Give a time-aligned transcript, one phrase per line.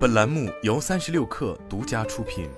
[0.00, 2.48] 本栏目由三十六氪独家出品。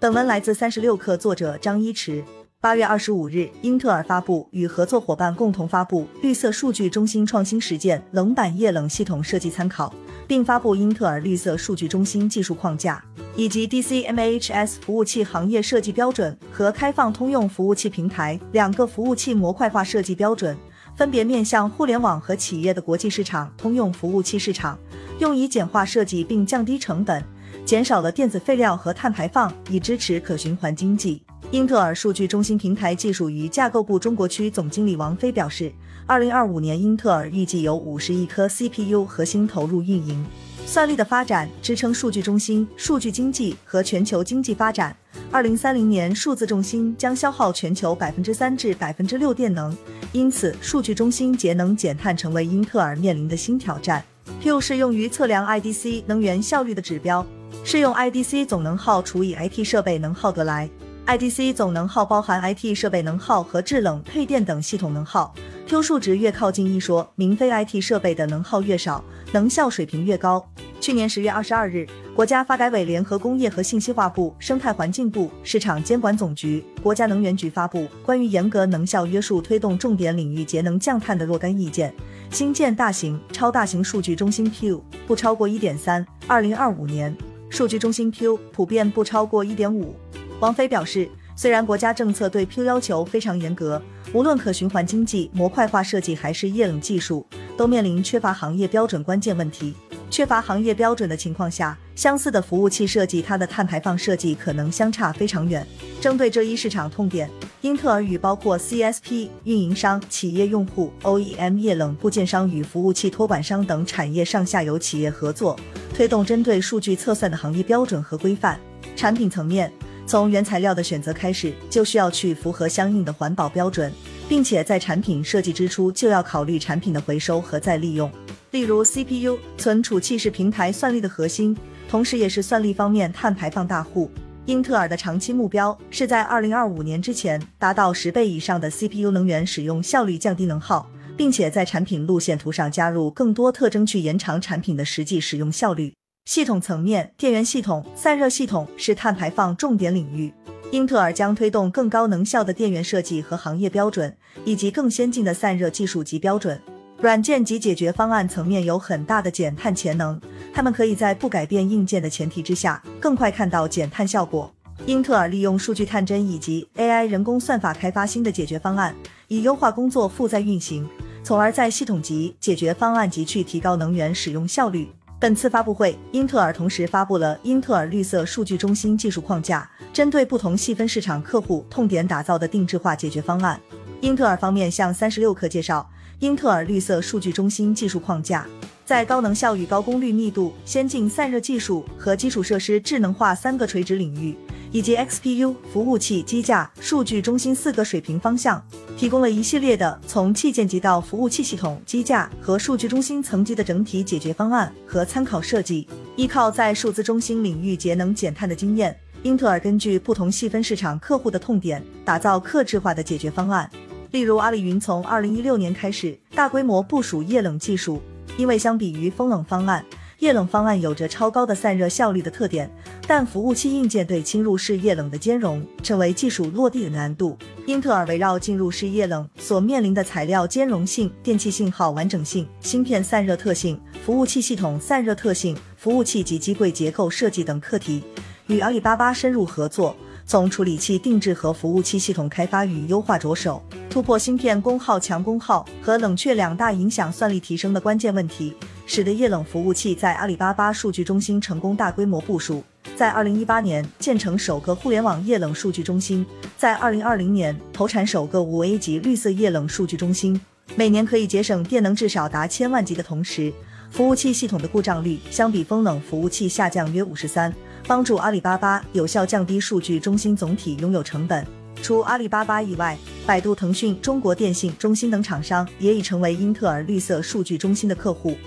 [0.00, 2.24] 本文来自三十六氪，作者张一驰。
[2.62, 9.92] 八月二十五日，英特尔发布与合作伙伴共同发布绿色数据中心创新实践冷板液冷系统设计参考，
[10.26, 13.04] 并发布英特尔绿色数据中心技术框架，
[13.36, 20.56] 以及 DCMHS 服务器行业设计标准和开放通用服务器平台两个服务器模块化设计标准。
[20.96, 24.78] 分别面向互联网和企业的国际市场、通用服务器市场，
[25.18, 27.22] 用以简化设计并降低成本，
[27.64, 31.20] 减少了电子废料和碳排放，以支持可循环经济。
[31.50, 35.72] 英特尔数据中心平台技术与架构部中国区总经理王飞表示，
[36.06, 40.24] 二零二五年英特尔预计有五十亿颗 CPU 核心投入运营。
[40.66, 44.96] 算力的发展支撑数据中心、数据经济和全球经济发展。
[45.30, 49.76] 二零三零年，数字重心将消耗全球百分之三至百分之六电能，
[50.12, 54.02] 因此数据中心节能减碳成为英特尔面临的新挑战。
[54.40, 57.24] Q 是用于测量 IDC 能源效率的指标，
[57.62, 60.68] 是用 IDC 总能耗除以 IT 设备能耗得来。
[61.06, 65.34] IDC 总能耗包含 IT 设备能耗和制冷配电等系统能耗。
[65.66, 69.04] Q 数值越靠近一说明非 IT 设备的能耗越少，
[69.34, 70.48] 能效水平越高。
[70.80, 71.86] 去年十月二十二日。
[72.14, 81.90] 国家发改委联合工业和信息化部、生态环境部、市场监管总局、国家能源局发布《关于严格能效约束推动重点领域节能降碳的若干意见》，
[82.30, 87.12] 新建大型、超大型数据中心 Q 不超过一点三，二零二五年
[87.50, 89.96] 数据中心 Q 普遍不超过一点五。
[90.38, 93.82] 王飞表示，虽然国家政策对 Q 要求非常严格，
[94.12, 99.74] 无论可循环经济、模块化设计还是液冷技术，都面临缺乏行业标准关键问题。
[100.10, 105.66] 缺乏行业标准的情况下，相似的服务器设计，它的碳排放设计可能相差非常远。
[106.00, 107.28] 针对这一市场痛点，
[107.62, 115.58] 英特尔与包括 CSP 运营商、企业用户、OEM 液冷部件商与服务器托管商等产业上下游企业合作，
[115.92, 118.60] 推动针对数据测算的行业标准和规范。
[118.94, 119.72] 产品层面，
[120.06, 123.92] 从原材料的选择开始，就需要去符合相应的环保标准，
[124.28, 128.10] 并且在产品设计之初就要考虑产品的回收和再利用。
[128.50, 131.56] 例如，CPU 存储器是平台算力的核心，
[131.88, 134.10] 同时也是算力方面碳排放大户。
[134.46, 140.86] 英特尔的长期目标是在2025年之前达到十倍以上的 CPU 能源使用效率，降低能耗，
[141.16, 145.94] 并且在产品路线图上加入更多特征，去延长产品的实际使用效率。
[146.24, 150.32] 系统层面，电源系统、散热系统是碳排放重点领域。
[150.70, 156.58] 英特尔将推动更高能效的电源设计和行业标准，以及更先进的散热技术及标准。
[156.98, 160.18] 软件及解决方案层面有很大的减碳潜能，
[160.52, 164.50] 他们可以在不改变硬件的前提之下，更快看到减碳效果。
[164.86, 168.94] 英特尔利用数据探针以及 AI 人工算法开发新的解决方案，
[169.28, 170.88] 以优化工作负载运行，
[171.22, 174.88] 从而在系统级解决方案级去提高能源使用效率。
[175.24, 183.58] 本次发布会，英特尔同时发布了英特尔绿色数据中心技术框架，针对不同细分市场客户痛点打造的定制化解决方案。
[184.02, 185.90] 英特尔方面向三十六氪介绍。
[186.18, 188.46] 英特尔绿色数据中心技术框架，
[188.84, 194.36] 在高能效与高功率密度、先进散热技术和基础设施智能化三个垂直领域，
[194.74, 198.60] 以及 XPU、服务器、机架、数据中心四个水平方向，
[198.96, 205.86] 提供了一系列的从器件级到服务器系统、机架和数据中心层级的整体解决方案和参考设计。
[206.16, 213.70] 依靠在数字中心领域节能减碳的经验，英特尔根据不同细分市场客户的痛点，打造克制化的解决方案。
[214.10, 218.02] 例如，阿里云从二零一六年开始大规模部署液冷技术，
[218.36, 219.84] 因为相比于风冷方案，
[220.24, 222.70] 液冷方案有着超高的散热效率的特点，
[223.06, 227.36] 但服务器硬件对侵入式液冷的兼容成为技术落地的难度。
[227.66, 238.02] 英特尔围绕进入式液冷所面临的材料兼容性、电气信号完整性、芯片散热特性、服务器系统散热特性、服务器及机柜结构设计等课题，
[238.46, 239.94] 与阿里巴巴深入合作。
[240.26, 252.62] 从处理器定制和服务器系统开发与优化着手，突破芯片功耗强功耗和冷却两大影响算力提升的关键问题，使得液冷服务器在阿里巴巴数据中心成功大规模部署，
[252.96, 256.24] 在二零一八年建成首个互联网液冷数据中心，
[256.56, 260.40] 在二零二零年投产首个五 A 级绿色液冷数据中心，
[260.76, 263.52] 每年可以节省电能至少达千万级的同时，
[263.90, 267.52] 服务器系统的故障率相比风冷服务器下降约五十三。
[267.86, 271.46] 帮助阿里巴巴有效降低数据中心总体拥有成本。
[271.82, 272.96] 除阿里巴巴以外，
[273.26, 278.38] 百度、腾讯、中国电信、中兴等厂商也已成为英特尔绿色数据中心的客户。